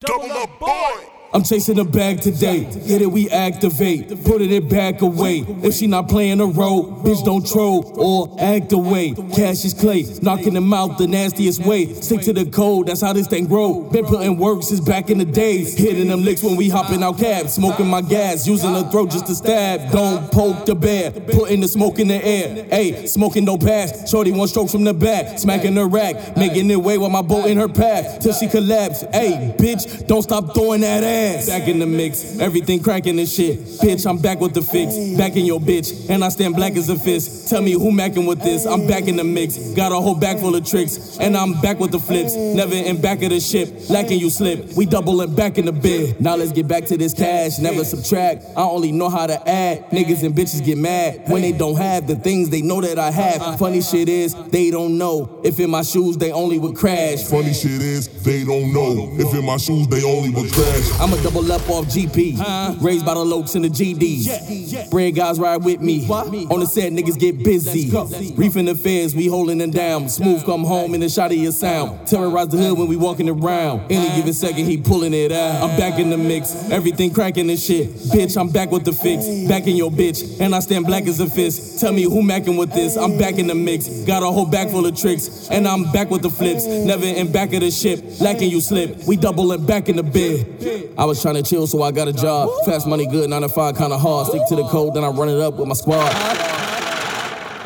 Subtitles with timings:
[0.00, 1.07] Double up, boy.
[1.30, 2.64] I'm chasing a bag today.
[2.86, 4.08] Get it, we activate.
[4.24, 5.44] Put it back away.
[5.62, 9.12] If she not playing a role, bitch don't troll or act away.
[9.12, 11.92] Cash is clay, knocking them out the nastiest way.
[11.92, 13.82] Stick to the code, that's how this thing grow.
[13.90, 15.76] Been putting work since back in the days.
[15.76, 17.52] Hitting them licks when we hopping out cabs.
[17.52, 19.92] Smoking my gas, using the throat just to stab.
[19.92, 22.64] Don't poke the bear, putting the smoke in the air.
[22.70, 24.10] Hey, smoking no pass.
[24.10, 26.38] Shorty one stroke from the back, smacking her rack.
[26.38, 28.20] Making it way with my boat in her path.
[28.20, 29.02] Till she collapse.
[29.12, 31.17] Hey, bitch, don't stop throwing that ass.
[31.18, 33.58] Back in the mix, everything cracking and shit.
[33.58, 34.94] Bitch, I'm back with the fix.
[35.18, 37.48] Back in your bitch, and I stand black as a fist.
[37.48, 38.66] Tell me who macking with this.
[38.66, 39.56] I'm back in the mix.
[39.74, 42.36] Got a whole bag full of tricks, and I'm back with the flips.
[42.36, 44.74] Never in back of the ship, lacking you slip.
[44.76, 46.20] We doubling back in the bed.
[46.20, 47.58] Now let's get back to this cash.
[47.58, 48.44] Never subtract.
[48.56, 49.90] I only know how to add.
[49.90, 53.10] Niggas and bitches get mad when they don't have the things they know that I
[53.10, 53.58] have.
[53.58, 55.40] Funny shit is, they don't know.
[55.42, 57.24] If in my shoes, they only would crash.
[57.24, 59.10] Funny shit is, they don't know.
[59.18, 61.00] If in my shoes, they only would crash.
[61.00, 62.80] I'm a double up off GP.
[62.82, 64.90] Raised by the lokes and the GDs.
[64.90, 66.08] Bread guys ride with me.
[66.08, 67.90] On the set, niggas get busy.
[68.34, 70.08] Reefing the feds, we holding them down.
[70.08, 72.06] Smooth come home in the shot of your sound.
[72.06, 73.90] Terrorize the hood when we walking around.
[73.90, 75.62] Any given second, he pulling it out.
[75.62, 76.70] I'm back in the mix.
[76.70, 77.88] Everything cracking and shit.
[77.88, 79.26] Bitch, I'm back with the fix.
[79.48, 80.40] Back in your bitch.
[80.40, 81.80] And I stand black as a fist.
[81.80, 82.96] Tell me who macking with this.
[82.96, 83.88] I'm back in the mix.
[84.04, 85.48] Got a whole bag full of tricks.
[85.50, 86.64] And I'm back with the flips.
[86.66, 88.02] Never in back of the ship.
[88.20, 89.04] Lacking you slip.
[89.06, 90.94] We doubling back in the bed.
[90.98, 92.50] I was trying to chill, so I got a job.
[92.64, 94.26] Fast money good, 9 to 5 kinda hard.
[94.26, 96.67] Stick to the code, then I run it up with my squad.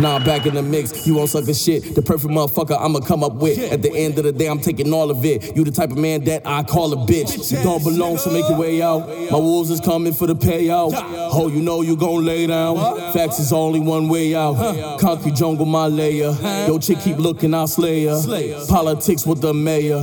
[0.00, 1.06] Now I'm back in the mix.
[1.06, 1.94] You won't suck a shit.
[1.94, 3.58] The perfect motherfucker I'ma come up with.
[3.70, 5.54] At the end of the day, I'm taking all of it.
[5.54, 7.52] You the type of man that I call a bitch.
[7.52, 9.06] You don't belong, so make your way out.
[9.30, 10.92] My wolves is coming for the payout.
[11.32, 12.76] Oh, you know you gon' lay down.
[13.12, 14.98] Facts is only one way out.
[14.98, 16.34] Concrete jungle, my layer.
[16.66, 18.22] Yo, chick keep looking, I'll slay her.
[18.68, 20.02] Politics with the mayor.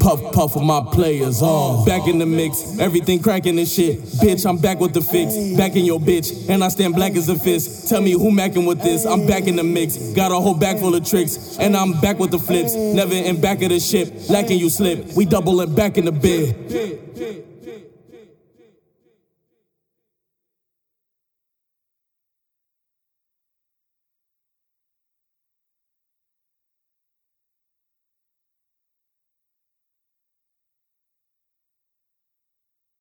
[0.00, 1.40] Puff, puff with my players.
[1.40, 2.80] Uh, oh, back in the mix.
[2.80, 4.00] Everything cracking and shit.
[4.02, 5.36] Bitch, I'm back with the fix.
[5.56, 6.48] Back in your bitch.
[6.48, 7.88] And I stand black as a fist.
[7.88, 9.04] Tell me who macking with this.
[9.06, 9.96] I'm back in the mix.
[10.14, 11.58] Got a whole bag full of tricks.
[11.58, 12.74] And I'm back with the flips.
[12.74, 14.12] Never in back of the ship.
[14.28, 15.12] Lacking you slip.
[15.14, 17.55] We doubling back in the bed.